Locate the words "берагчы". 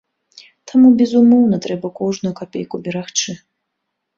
2.89-3.31